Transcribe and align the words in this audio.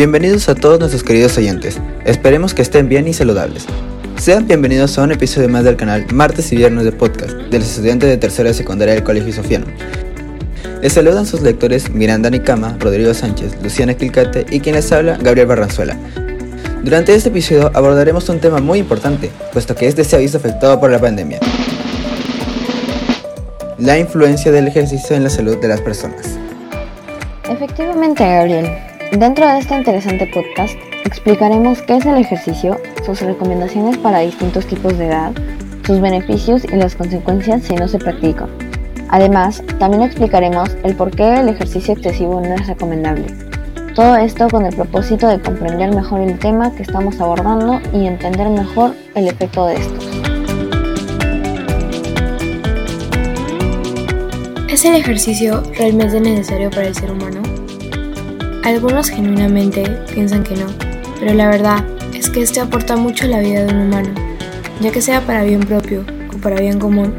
Bienvenidos 0.00 0.48
a 0.48 0.54
todos 0.54 0.78
nuestros 0.78 1.04
queridos 1.04 1.36
oyentes. 1.36 1.78
Esperemos 2.06 2.54
que 2.54 2.62
estén 2.62 2.88
bien 2.88 3.06
y 3.06 3.12
saludables. 3.12 3.66
Sean 4.16 4.46
bienvenidos 4.46 4.96
a 4.96 5.02
un 5.02 5.12
episodio 5.12 5.50
más 5.50 5.62
del 5.64 5.76
canal 5.76 6.06
Martes 6.10 6.50
y 6.52 6.56
Viernes 6.56 6.86
de 6.86 6.92
Podcast 6.92 7.32
de 7.32 7.58
los 7.58 7.68
estudiantes 7.68 8.08
de 8.08 8.16
tercera 8.16 8.48
y 8.48 8.54
secundaria 8.54 8.94
del 8.94 9.02
Colegio 9.02 9.30
Sofiano. 9.30 9.66
Les 10.80 10.94
saludan 10.94 11.26
sus 11.26 11.42
lectores 11.42 11.90
Miranda 11.90 12.30
Nicama, 12.30 12.78
Rodrigo 12.80 13.12
Sánchez, 13.12 13.62
Luciana 13.62 13.92
Quilcate 13.92 14.46
y 14.50 14.60
quien 14.60 14.76
les 14.76 14.90
habla, 14.90 15.18
Gabriel 15.20 15.48
Barranzuela. 15.48 15.98
Durante 16.82 17.14
este 17.14 17.28
episodio 17.28 17.70
abordaremos 17.74 18.26
un 18.30 18.40
tema 18.40 18.58
muy 18.58 18.78
importante, 18.78 19.30
puesto 19.52 19.74
que 19.74 19.86
este 19.86 20.04
se 20.04 20.16
ha 20.16 20.18
visto 20.18 20.38
afectado 20.38 20.80
por 20.80 20.90
la 20.90 20.98
pandemia. 20.98 21.40
La 23.76 23.98
influencia 23.98 24.50
del 24.50 24.66
ejercicio 24.66 25.14
en 25.14 25.24
la 25.24 25.28
salud 25.28 25.58
de 25.58 25.68
las 25.68 25.82
personas. 25.82 26.38
Efectivamente, 27.50 28.24
Gabriel. 28.24 28.89
Dentro 29.18 29.44
de 29.44 29.58
este 29.58 29.74
interesante 29.74 30.24
podcast 30.28 30.78
explicaremos 31.04 31.82
qué 31.82 31.96
es 31.96 32.06
el 32.06 32.16
ejercicio, 32.16 32.80
sus 33.04 33.20
recomendaciones 33.20 33.98
para 33.98 34.20
distintos 34.20 34.66
tipos 34.66 34.96
de 34.96 35.08
edad, 35.08 35.32
sus 35.84 36.00
beneficios 36.00 36.64
y 36.64 36.76
las 36.76 36.94
consecuencias 36.94 37.64
si 37.64 37.74
no 37.74 37.88
se 37.88 37.98
practica. 37.98 38.46
Además, 39.08 39.64
también 39.80 40.04
explicaremos 40.04 40.76
el 40.84 40.94
por 40.94 41.10
qué 41.10 41.40
el 41.40 41.48
ejercicio 41.48 41.94
excesivo 41.94 42.40
no 42.40 42.54
es 42.54 42.68
recomendable. 42.68 43.26
Todo 43.96 44.14
esto 44.14 44.48
con 44.48 44.64
el 44.64 44.76
propósito 44.76 45.26
de 45.26 45.40
comprender 45.40 45.92
mejor 45.92 46.20
el 46.20 46.38
tema 46.38 46.72
que 46.72 46.84
estamos 46.84 47.20
abordando 47.20 47.80
y 47.92 48.06
entender 48.06 48.48
mejor 48.48 48.94
el 49.16 49.26
efecto 49.26 49.66
de 49.66 49.74
estos. 49.74 50.06
¿Es 54.68 54.84
el 54.84 54.94
ejercicio 54.94 55.64
realmente 55.76 56.20
necesario 56.20 56.70
para 56.70 56.86
el 56.86 56.94
ser 56.94 57.10
humano? 57.10 57.49
Algunos 58.64 59.08
genuinamente 59.08 59.84
piensan 60.12 60.42
que 60.42 60.54
no, 60.54 60.66
pero 61.18 61.32
la 61.32 61.48
verdad 61.48 61.82
es 62.14 62.28
que 62.28 62.42
este 62.42 62.60
aporta 62.60 62.94
mucho 62.94 63.24
a 63.24 63.28
la 63.28 63.40
vida 63.40 63.64
de 63.64 63.74
un 63.74 63.80
humano, 63.86 64.10
ya 64.80 64.92
que 64.92 65.00
sea 65.00 65.22
para 65.22 65.44
bien 65.44 65.60
propio 65.60 66.04
o 66.32 66.36
para 66.38 66.60
bien 66.60 66.78
común. 66.78 67.14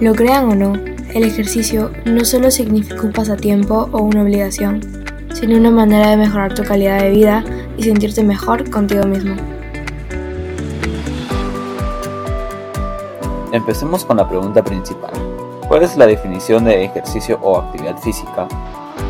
Lo 0.00 0.14
crean 0.14 0.48
o 0.48 0.54
no, 0.54 0.74
el 1.12 1.24
ejercicio 1.24 1.90
no 2.04 2.24
solo 2.24 2.52
significa 2.52 3.02
un 3.02 3.12
pasatiempo 3.12 3.88
o 3.90 4.02
una 4.02 4.22
obligación, 4.22 4.80
sino 5.34 5.56
una 5.56 5.72
manera 5.72 6.10
de 6.10 6.18
mejorar 6.18 6.54
tu 6.54 6.62
calidad 6.62 7.00
de 7.00 7.10
vida 7.10 7.44
y 7.76 7.82
sentirte 7.82 8.22
mejor 8.22 8.70
contigo 8.70 9.04
mismo. 9.06 9.34
Empecemos 13.50 14.04
con 14.04 14.18
la 14.18 14.28
pregunta 14.28 14.62
principal. 14.62 15.10
¿Cuál 15.66 15.82
es 15.82 15.96
la 15.96 16.06
definición 16.06 16.64
de 16.64 16.84
ejercicio 16.84 17.40
o 17.42 17.58
actividad 17.58 17.98
física? 17.98 18.46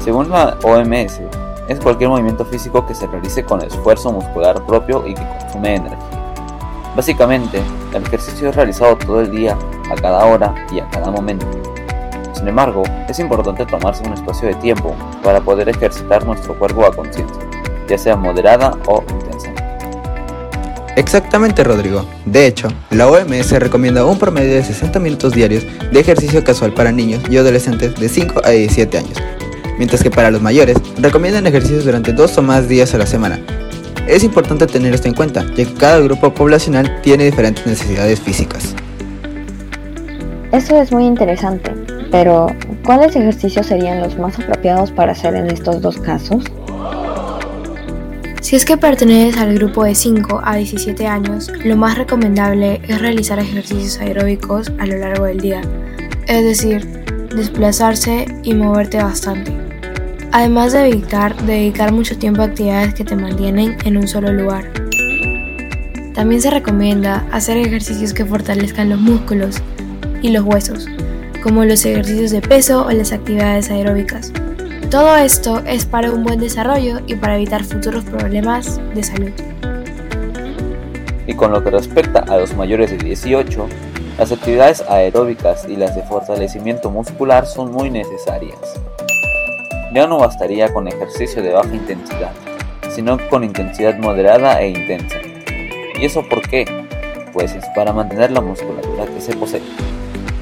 Según 0.03 0.31
la 0.31 0.56
OMS, 0.64 1.20
es 1.69 1.78
cualquier 1.78 2.11
movimiento 2.11 2.45
físico 2.45 2.84
que 2.84 2.95
se 2.95 3.06
realice 3.06 3.45
con 3.45 3.62
esfuerzo 3.62 4.11
muscular 4.11 4.61
propio 4.67 5.06
y 5.06 5.14
que 5.14 5.22
consume 5.39 5.77
energía. 5.77 5.98
Básicamente, 6.97 7.62
el 7.95 8.03
ejercicio 8.03 8.48
es 8.48 8.56
realizado 8.56 8.97
todo 8.97 9.20
el 9.20 9.30
día, 9.30 9.56
a 9.91 9.95
cada 9.95 10.27
hora 10.27 10.55
y 10.73 10.80
a 10.80 10.89
cada 10.91 11.11
momento. 11.11 11.47
Sin 12.34 12.48
embargo, 12.48 12.83
es 13.08 13.19
importante 13.20 13.64
tomarse 13.64 14.03
un 14.05 14.14
espacio 14.14 14.48
de 14.48 14.55
tiempo 14.56 14.97
para 15.23 15.41
poder 15.41 15.69
ejercitar 15.69 16.27
nuestro 16.27 16.58
cuerpo 16.58 16.84
a 16.84 16.92
conciencia, 16.92 17.41
ya 17.89 17.97
sea 17.97 18.17
moderada 18.17 18.77
o 18.86 19.05
intensa. 19.08 19.50
Exactamente, 20.97 21.62
Rodrigo. 21.62 22.05
De 22.27 22.47
hecho, 22.48 22.69
la 22.91 23.08
OMS 23.08 23.53
recomienda 23.53 24.05
un 24.05 24.19
promedio 24.19 24.56
de 24.56 24.64
60 24.64 24.98
minutos 24.98 25.33
diarios 25.33 25.64
de 25.92 26.00
ejercicio 26.00 26.42
casual 26.42 26.74
para 26.74 26.91
niños 26.91 27.23
y 27.30 27.36
adolescentes 27.36 27.95
de 27.95 28.08
5 28.08 28.42
a 28.45 28.51
17 28.51 28.98
años, 28.98 29.17
mientras 29.82 30.00
que 30.00 30.12
para 30.12 30.30
los 30.30 30.40
mayores 30.40 30.76
recomiendan 30.96 31.44
ejercicios 31.44 31.84
durante 31.84 32.12
dos 32.12 32.38
o 32.38 32.42
más 32.42 32.68
días 32.68 32.94
a 32.94 32.98
la 32.98 33.06
semana. 33.06 33.40
Es 34.06 34.22
importante 34.22 34.68
tener 34.68 34.94
esto 34.94 35.08
en 35.08 35.14
cuenta, 35.14 35.44
ya 35.56 35.64
que 35.64 35.74
cada 35.74 35.98
grupo 35.98 36.32
poblacional 36.32 37.00
tiene 37.02 37.24
diferentes 37.24 37.66
necesidades 37.66 38.20
físicas. 38.20 38.76
Eso 40.52 40.80
es 40.80 40.92
muy 40.92 41.04
interesante, 41.04 41.72
pero 42.12 42.46
¿cuáles 42.84 43.16
ejercicios 43.16 43.66
serían 43.66 43.98
los 43.98 44.16
más 44.16 44.38
apropiados 44.38 44.92
para 44.92 45.10
hacer 45.10 45.34
en 45.34 45.50
estos 45.50 45.82
dos 45.82 45.98
casos? 45.98 46.44
Si 48.40 48.54
es 48.54 48.64
que 48.64 48.76
perteneces 48.76 49.40
al 49.40 49.52
grupo 49.54 49.82
de 49.82 49.96
5 49.96 50.42
a 50.44 50.54
17 50.54 51.08
años, 51.08 51.50
lo 51.64 51.76
más 51.76 51.98
recomendable 51.98 52.80
es 52.86 53.00
realizar 53.00 53.40
ejercicios 53.40 53.98
aeróbicos 53.98 54.70
a 54.78 54.86
lo 54.86 54.96
largo 54.98 55.24
del 55.24 55.40
día, 55.40 55.60
es 56.28 56.44
decir, 56.44 56.86
desplazarse 57.34 58.26
y 58.44 58.54
moverte 58.54 59.02
bastante. 59.02 59.71
Además 60.34 60.72
de 60.72 60.88
evitar 60.88 61.36
dedicar 61.42 61.92
mucho 61.92 62.16
tiempo 62.16 62.40
a 62.40 62.46
actividades 62.46 62.94
que 62.94 63.04
te 63.04 63.14
mantienen 63.14 63.76
en 63.84 63.98
un 63.98 64.08
solo 64.08 64.32
lugar. 64.32 64.72
También 66.14 66.40
se 66.40 66.50
recomienda 66.50 67.26
hacer 67.30 67.58
ejercicios 67.58 68.14
que 68.14 68.24
fortalezcan 68.24 68.88
los 68.88 68.98
músculos 68.98 69.62
y 70.22 70.30
los 70.30 70.42
huesos, 70.42 70.86
como 71.42 71.66
los 71.66 71.84
ejercicios 71.84 72.30
de 72.30 72.40
peso 72.40 72.86
o 72.86 72.90
las 72.92 73.12
actividades 73.12 73.70
aeróbicas. 73.70 74.32
Todo 74.90 75.18
esto 75.18 75.60
es 75.66 75.84
para 75.84 76.10
un 76.10 76.22
buen 76.22 76.40
desarrollo 76.40 77.00
y 77.06 77.14
para 77.14 77.36
evitar 77.36 77.62
futuros 77.62 78.02
problemas 78.04 78.80
de 78.94 79.02
salud. 79.02 79.32
Y 81.26 81.34
con 81.34 81.52
lo 81.52 81.62
que 81.62 81.70
respecta 81.70 82.20
a 82.20 82.38
los 82.38 82.56
mayores 82.56 82.90
de 82.90 82.96
18, 82.96 83.68
las 84.16 84.32
actividades 84.32 84.82
aeróbicas 84.88 85.66
y 85.68 85.76
las 85.76 85.94
de 85.94 86.02
fortalecimiento 86.04 86.90
muscular 86.90 87.44
son 87.44 87.70
muy 87.70 87.90
necesarias. 87.90 88.80
Ya 89.95 90.07
no 90.07 90.19
bastaría 90.19 90.73
con 90.73 90.89
ejercicio 90.89 91.42
de 91.42 91.53
baja 91.53 91.75
intensidad, 91.75 92.33
sino 92.95 93.19
con 93.29 93.45
intensidad 93.45 93.98
moderada 93.98 94.63
e 94.63 94.70
intensa. 94.70 95.19
¿Y 96.01 96.07
eso 96.07 96.27
por 96.27 96.41
qué? 96.48 96.64
Pues 97.35 97.55
es 97.55 97.64
para 97.75 97.92
mantener 97.92 98.30
la 98.30 98.41
musculatura 98.41 99.05
que 99.05 99.20
se 99.20 99.36
posee. 99.36 99.61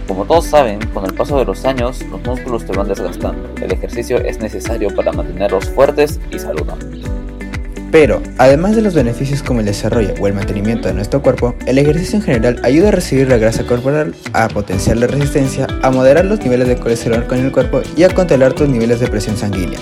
Como 0.07 0.25
todos 0.25 0.47
saben, 0.47 0.79
con 0.95 1.05
el 1.05 1.15
paso 1.15 1.37
de 1.37 1.45
los 1.45 1.65
años 1.65 2.01
los 2.07 2.23
músculos 2.23 2.65
te 2.65 2.77
van 2.77 2.87
desgastando. 2.87 3.51
El 3.61 3.73
ejercicio 3.73 4.19
es 4.19 4.39
necesario 4.39 4.95
para 4.95 5.11
mantenerlos 5.11 5.69
fuertes 5.71 6.21
y 6.31 6.39
saludables. 6.39 7.10
Pero, 7.91 8.23
además 8.39 8.77
de 8.77 8.83
los 8.83 8.95
beneficios 8.95 9.43
como 9.43 9.61
el 9.61 9.67
desarrollo 9.67 10.15
o 10.21 10.27
el 10.29 10.35
mantenimiento 10.35 10.87
de 10.87 10.95
nuestro 10.95 11.23
cuerpo, 11.23 11.57
el 11.67 11.77
ejercicio 11.79 12.17
en 12.17 12.23
general 12.23 12.61
ayuda 12.63 12.89
a 12.89 12.93
recibir 12.93 13.29
la 13.29 13.37
grasa 13.37 13.67
corporal, 13.67 14.15
a 14.33 14.49
potenciar 14.49 14.97
la 14.97 15.09
resistencia, 15.09 15.67
a 15.83 15.91
moderar 15.91 16.25
los 16.25 16.39
niveles 16.41 16.69
de 16.69 16.77
colesterol 16.77 17.27
con 17.27 17.39
el 17.39 17.51
cuerpo 17.51 17.83
y 17.97 18.05
a 18.05 18.15
controlar 18.15 18.53
tus 18.53 18.69
niveles 18.69 19.01
de 19.01 19.09
presión 19.09 19.37
sanguínea. 19.37 19.81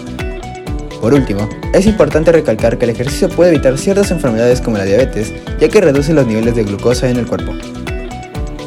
Por 1.03 1.13
último, 1.15 1.49
es 1.75 1.87
importante 1.87 2.33
recalcar 2.33 2.79
que 2.79 2.87
el 2.87 2.91
ejercicio 2.91 3.29
puede 3.29 3.51
evitar 3.51 3.77
ciertas 3.77 4.11
enfermedades 4.11 4.61
como 4.61 4.79
la 4.79 4.85
diabetes, 4.85 5.33
ya 5.61 5.69
que 5.69 5.81
reduce 5.81 6.13
los 6.13 6.27
niveles 6.27 6.57
de 6.57 6.65
glucosa 6.65 7.09
en 7.09 7.19
el 7.19 7.27
cuerpo. 7.27 7.53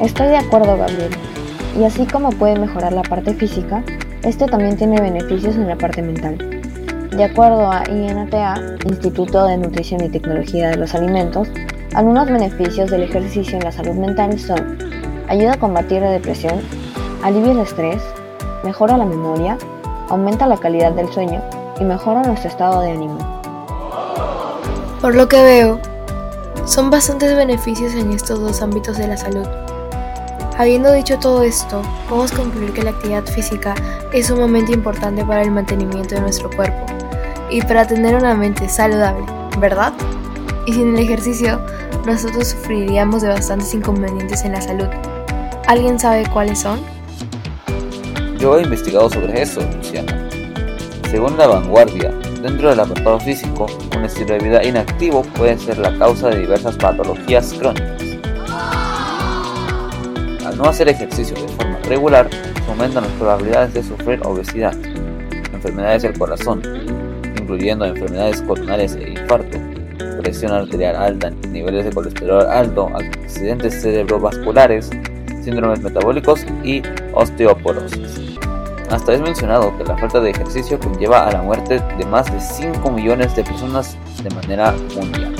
Estoy 0.01 0.27
de 0.27 0.37
acuerdo, 0.37 0.77
Gabriel. 0.77 1.09
Y 1.79 1.83
así 1.83 2.05
como 2.05 2.29
puede 2.31 2.57
mejorar 2.57 2.93
la 2.93 3.01
parte 3.01 3.33
física, 3.33 3.83
este 4.23 4.45
también 4.45 4.77
tiene 4.77 5.01
beneficios 5.01 5.55
en 5.55 5.67
la 5.67 5.77
parte 5.77 6.01
mental. 6.01 6.50
De 7.11 7.25
acuerdo 7.25 7.69
a 7.69 7.83
INTA, 7.89 8.55
Instituto 8.85 9.45
de 9.45 9.57
Nutrición 9.57 10.01
y 10.01 10.07
Tecnología 10.07 10.69
de 10.69 10.77
los 10.77 10.95
Alimentos, 10.95 11.49
algunos 11.93 12.29
beneficios 12.29 12.89
del 12.89 13.03
ejercicio 13.03 13.57
en 13.57 13.65
la 13.65 13.73
salud 13.73 13.95
mental 13.95 14.39
son 14.39 14.77
ayuda 15.27 15.53
a 15.53 15.59
combatir 15.59 16.01
la 16.01 16.11
depresión, 16.11 16.61
alivia 17.21 17.51
el 17.51 17.59
estrés, 17.59 18.01
mejora 18.63 18.95
la 18.95 19.05
memoria, 19.05 19.57
aumenta 20.07 20.47
la 20.47 20.55
calidad 20.55 20.93
del 20.93 21.11
sueño 21.11 21.41
y 21.81 21.83
mejora 21.83 22.23
nuestro 22.23 22.49
estado 22.49 22.79
de 22.79 22.91
ánimo. 22.91 23.17
Por 25.01 25.13
lo 25.13 25.27
que 25.27 25.43
veo, 25.43 25.81
son 26.65 26.89
bastantes 26.89 27.35
beneficios 27.35 27.93
en 27.93 28.13
estos 28.13 28.39
dos 28.39 28.61
ámbitos 28.61 28.97
de 28.97 29.09
la 29.09 29.17
salud. 29.17 29.47
Habiendo 30.57 30.93
dicho 30.93 31.19
todo 31.19 31.43
esto, 31.43 31.81
podemos 32.07 32.31
concluir 32.31 32.71
que 32.71 32.83
la 32.83 32.91
actividad 32.91 33.25
física 33.25 33.75
es 34.13 34.27
sumamente 34.27 34.71
importante 34.71 35.25
para 35.25 35.41
el 35.41 35.51
mantenimiento 35.51 36.15
de 36.15 36.21
nuestro 36.21 36.49
cuerpo 36.51 36.90
y 37.51 37.61
para 37.61 37.85
tener 37.85 38.15
una 38.15 38.33
mente 38.33 38.67
saludable, 38.69 39.25
¿verdad? 39.59 39.93
Y 40.65 40.73
sin 40.73 40.95
el 40.95 41.03
ejercicio, 41.03 41.59
nosotros 42.05 42.47
sufriríamos 42.47 43.21
de 43.21 43.27
bastantes 43.27 43.73
inconvenientes 43.73 44.43
en 44.45 44.53
la 44.53 44.61
salud. 44.61 44.87
¿Alguien 45.67 45.99
sabe 45.99 46.25
cuáles 46.31 46.59
son? 46.59 46.79
Yo 48.39 48.57
he 48.57 48.63
investigado 48.63 49.09
sobre 49.09 49.41
eso, 49.41 49.61
Luciana. 49.77 50.29
Según 51.11 51.37
la 51.37 51.47
vanguardia, 51.47 52.11
dentro 52.41 52.69
del 52.69 52.79
apartado 52.79 53.19
físico, 53.19 53.67
un 53.95 54.05
estilo 54.05 54.33
de 54.33 54.39
vida 54.39 54.63
inactivo 54.63 55.21
puede 55.21 55.57
ser 55.57 55.77
la 55.77 55.95
causa 55.97 56.29
de 56.29 56.39
diversas 56.39 56.77
patologías 56.77 57.53
crónicas. 57.53 58.01
Al 60.45 60.57
no 60.57 60.63
hacer 60.63 60.87
ejercicio 60.87 61.35
de 61.35 61.47
forma 61.49 61.77
regular, 61.83 62.29
aumentan 62.69 63.03
las 63.03 63.11
probabilidades 63.13 63.73
de 63.73 63.83
sufrir 63.83 64.21
obesidad, 64.25 64.73
enfermedades 65.53 66.03
del 66.03 66.17
corazón, 66.17 66.61
incluyendo 67.41 67.85
enfermedades 67.85 68.41
coronarias 68.41 68.95
e 68.95 69.09
infarto, 69.09 69.57
presión 70.21 70.51
arterial 70.51 70.95
alta, 70.95 71.29
niveles 71.49 71.85
de 71.85 71.91
colesterol 71.91 72.45
alto, 72.47 72.89
accidentes 73.23 73.81
cerebrovasculares, 73.81 74.89
síndromes 75.43 75.81
metabólicos 75.81 76.45
y 76.63 76.81
osteoporosis. 77.13 78.37
Hasta 78.89 79.13
es 79.13 79.21
mencionado 79.21 79.75
que 79.77 79.85
la 79.85 79.97
falta 79.97 80.19
de 80.19 80.31
ejercicio 80.31 80.77
conlleva 80.79 81.25
a 81.25 81.31
la 81.31 81.41
muerte 81.41 81.81
de 81.97 82.05
más 82.05 82.31
de 82.31 82.39
5 82.39 82.91
millones 82.91 83.35
de 83.35 83.43
personas 83.43 83.97
de 84.21 84.29
manera 84.35 84.73
mundial. 84.95 85.33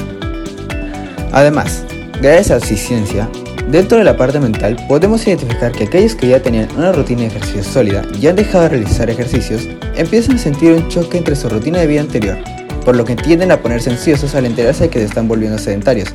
Además, 1.34 1.86
gracias 2.22 2.52
a 2.52 2.54
la 2.56 2.78
ciencia, 2.78 3.30
dentro 3.70 3.98
de 3.98 4.04
la 4.04 4.18
parte 4.18 4.40
mental 4.40 4.78
podemos 4.88 5.26
identificar 5.28 5.72
que 5.72 5.84
aquellos 5.84 6.16
que 6.16 6.28
ya 6.28 6.42
tenían 6.42 6.70
una 6.78 6.92
rutina 6.92 7.22
de 7.22 7.28
ejercicio 7.28 7.64
sólida 7.64 8.04
y 8.20 8.28
han 8.28 8.36
dejado 8.36 8.64
de 8.64 8.70
realizar 8.70 9.10
ejercicios, 9.10 9.68
empiezan 9.96 10.36
a 10.36 10.40
sentir 10.40 10.72
un 10.74 10.88
choque 10.90 11.18
entre 11.18 11.36
su 11.36 11.50
rutina 11.50 11.80
de 11.80 11.88
vida 11.88 12.02
anterior, 12.02 12.38
por 12.86 12.96
lo 12.96 13.06
que 13.06 13.16
tienden 13.16 13.52
a 13.52 13.58
ponerse 13.58 13.90
ansiosos 13.90 14.36
al 14.36 14.46
enterarse 14.46 14.86
de 14.86 14.90
que 14.90 15.00
se 15.00 15.06
están 15.06 15.28
volviendo 15.28 15.58
sedentarios. 15.58 16.10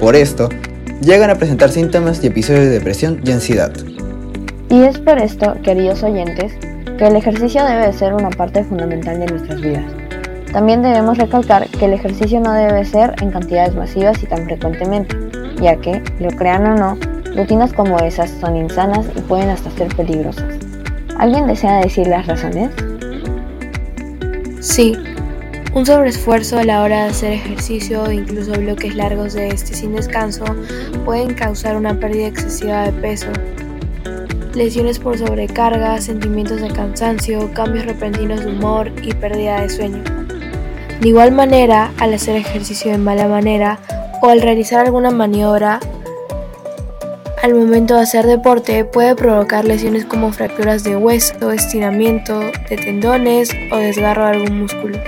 Por 0.00 0.16
esto, 0.16 0.48
llegan 1.02 1.30
a 1.30 1.34
presentar 1.34 1.70
síntomas 1.70 2.22
y 2.24 2.28
episodios 2.28 2.64
de 2.64 2.70
depresión 2.70 3.20
y 3.24 3.32
ansiedad. 3.32 3.72
Y 4.70 4.82
es 4.82 4.98
por 4.98 5.18
esto, 5.18 5.56
queridos 5.62 6.02
oyentes, 6.02 6.52
que 6.96 7.06
el 7.06 7.16
ejercicio 7.16 7.64
debe 7.64 7.92
ser 7.92 8.14
una 8.14 8.30
parte 8.30 8.64
fundamental 8.64 9.18
de 9.20 9.26
nuestras 9.26 9.60
vidas. 9.60 9.99
También 10.52 10.82
debemos 10.82 11.16
recalcar 11.16 11.68
que 11.68 11.84
el 11.84 11.92
ejercicio 11.92 12.40
no 12.40 12.52
debe 12.52 12.84
ser 12.84 13.14
en 13.22 13.30
cantidades 13.30 13.74
masivas 13.76 14.20
y 14.22 14.26
tan 14.26 14.44
frecuentemente, 14.46 15.16
ya 15.60 15.76
que, 15.76 16.02
lo 16.18 16.30
crean 16.30 16.66
o 16.66 16.76
no, 16.76 16.98
rutinas 17.36 17.72
como 17.72 17.98
esas 17.98 18.30
son 18.40 18.56
insanas 18.56 19.06
y 19.16 19.20
pueden 19.20 19.50
hasta 19.50 19.70
ser 19.70 19.94
peligrosas. 19.94 20.58
¿Alguien 21.18 21.46
desea 21.46 21.80
decir 21.80 22.08
las 22.08 22.26
razones? 22.26 22.70
Sí, 24.60 24.96
un 25.72 25.86
sobreesfuerzo 25.86 26.58
a 26.58 26.64
la 26.64 26.82
hora 26.82 27.04
de 27.04 27.10
hacer 27.10 27.32
ejercicio 27.34 28.10
incluso 28.10 28.52
bloques 28.52 28.96
largos 28.96 29.34
de 29.34 29.48
este 29.48 29.74
sin 29.74 29.94
descanso 29.94 30.44
pueden 31.04 31.34
causar 31.34 31.76
una 31.76 31.94
pérdida 31.94 32.26
excesiva 32.26 32.82
de 32.82 32.92
peso, 32.92 33.28
lesiones 34.54 34.98
por 34.98 35.16
sobrecarga, 35.16 36.00
sentimientos 36.00 36.60
de 36.60 36.68
cansancio, 36.68 37.52
cambios 37.54 37.86
repentinos 37.86 38.44
de 38.44 38.50
humor 38.50 38.90
y 39.00 39.14
pérdida 39.14 39.60
de 39.60 39.68
sueño. 39.68 40.19
De 41.00 41.08
igual 41.08 41.32
manera, 41.32 41.92
al 41.98 42.12
hacer 42.12 42.36
ejercicio 42.36 42.92
de 42.92 42.98
mala 42.98 43.26
manera 43.26 43.78
o 44.20 44.28
al 44.28 44.42
realizar 44.42 44.84
alguna 44.84 45.10
maniobra, 45.10 45.80
al 47.42 47.54
momento 47.54 47.94
de 47.94 48.02
hacer 48.02 48.26
deporte 48.26 48.84
puede 48.84 49.14
provocar 49.14 49.64
lesiones 49.64 50.04
como 50.04 50.30
fracturas 50.30 50.84
de 50.84 50.98
hueso, 50.98 51.52
estiramiento 51.52 52.38
de 52.68 52.76
tendones 52.76 53.50
o 53.72 53.76
desgarro 53.78 54.26
de 54.26 54.32
algún 54.32 54.60
músculo, 54.60 54.98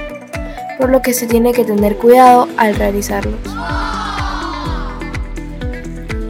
por 0.79 0.89
lo 0.89 1.03
que 1.03 1.12
se 1.12 1.27
tiene 1.27 1.53
que 1.53 1.62
tener 1.62 1.97
cuidado 1.97 2.49
al 2.56 2.75
realizarlos. 2.75 3.39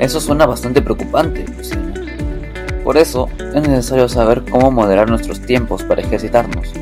Eso 0.00 0.20
suena 0.20 0.44
bastante 0.44 0.82
preocupante. 0.82 1.44
Por 2.82 2.96
eso 2.96 3.28
es 3.54 3.62
necesario 3.62 4.08
saber 4.08 4.42
cómo 4.50 4.72
moderar 4.72 5.08
nuestros 5.08 5.40
tiempos 5.40 5.84
para 5.84 6.02
ejercitarnos, 6.02 6.72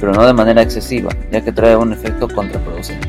pero 0.00 0.12
no 0.12 0.26
de 0.26 0.32
manera 0.32 0.62
excesiva, 0.62 1.10
ya 1.30 1.40
que 1.40 1.52
trae 1.52 1.76
un 1.76 1.92
efecto 1.92 2.28
contraproducente. 2.28 3.08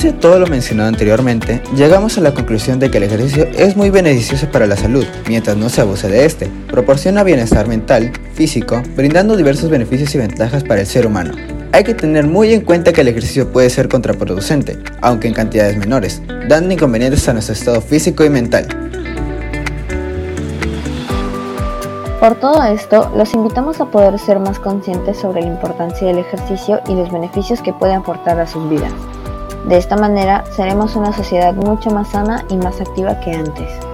Hace 0.00 0.12
todo 0.12 0.38
lo 0.38 0.46
mencionado 0.46 0.88
anteriormente, 0.88 1.60
llegamos 1.76 2.16
a 2.16 2.22
la 2.22 2.32
conclusión 2.32 2.78
de 2.78 2.90
que 2.90 2.96
el 2.96 3.02
ejercicio 3.02 3.46
es 3.54 3.76
muy 3.76 3.90
beneficioso 3.90 4.50
para 4.50 4.66
la 4.66 4.74
salud, 4.74 5.04
mientras 5.28 5.58
no 5.58 5.68
se 5.68 5.82
abuse 5.82 6.08
de 6.08 6.24
este. 6.24 6.48
Proporciona 6.68 7.22
bienestar 7.22 7.68
mental, 7.68 8.10
físico, 8.32 8.82
brindando 8.96 9.36
diversos 9.36 9.68
beneficios 9.68 10.14
y 10.14 10.18
ventajas 10.18 10.64
para 10.64 10.80
el 10.80 10.86
ser 10.86 11.06
humano. 11.06 11.32
Hay 11.72 11.84
que 11.84 11.94
tener 11.94 12.26
muy 12.26 12.52
en 12.52 12.62
cuenta 12.62 12.92
que 12.92 13.02
el 13.02 13.08
ejercicio 13.08 13.52
puede 13.52 13.70
ser 13.70 13.88
contraproducente, 13.88 14.80
aunque 15.02 15.28
en 15.28 15.34
cantidades 15.34 15.76
menores, 15.76 16.20
dando 16.48 16.74
inconvenientes 16.74 17.28
a 17.28 17.32
nuestro 17.32 17.52
estado 17.52 17.80
físico 17.80 18.24
y 18.24 18.30
mental. 18.30 18.66
Por 22.18 22.34
todo 22.40 22.62
esto, 22.64 23.10
los 23.16 23.32
invitamos 23.34 23.80
a 23.80 23.86
poder 23.86 24.18
ser 24.18 24.40
más 24.40 24.58
conscientes 24.58 25.16
sobre 25.18 25.42
la 25.42 25.46
importancia 25.46 26.08
del 26.08 26.18
ejercicio 26.18 26.80
y 26.88 26.94
los 26.94 27.10
beneficios 27.12 27.62
que 27.62 27.72
puede 27.72 27.94
aportar 27.94 28.40
a 28.40 28.48
sus 28.48 28.68
vidas. 28.68 28.92
De 29.68 29.76
esta 29.76 29.96
manera 29.96 30.44
seremos 30.56 30.96
una 30.96 31.12
sociedad 31.12 31.54
mucho 31.54 31.90
más 31.90 32.10
sana 32.10 32.44
y 32.48 32.56
más 32.56 32.80
activa 32.80 33.20
que 33.20 33.30
antes. 33.30 33.89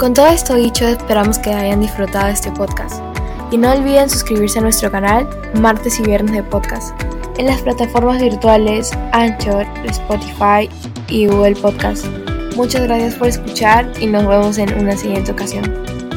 Con 0.00 0.14
todo 0.14 0.28
esto 0.28 0.54
dicho, 0.54 0.88
esperamos 0.88 1.38
que 1.38 1.52
hayan 1.52 1.82
disfrutado 1.82 2.28
de 2.28 2.32
este 2.32 2.50
podcast. 2.50 3.02
Y 3.50 3.58
no 3.58 3.70
olviden 3.70 4.08
suscribirse 4.08 4.58
a 4.58 4.62
nuestro 4.62 4.90
canal 4.90 5.28
martes 5.60 6.00
y 6.00 6.04
viernes 6.04 6.32
de 6.32 6.42
podcast 6.42 6.98
en 7.36 7.44
las 7.44 7.60
plataformas 7.60 8.22
virtuales 8.22 8.92
Anchor, 9.12 9.66
Spotify 9.84 10.70
y 11.10 11.26
Google 11.26 11.54
Podcast. 11.54 12.06
Muchas 12.56 12.84
gracias 12.84 13.14
por 13.16 13.28
escuchar 13.28 13.92
y 14.00 14.06
nos 14.06 14.26
vemos 14.26 14.56
en 14.56 14.72
una 14.80 14.96
siguiente 14.96 15.32
ocasión. 15.32 16.09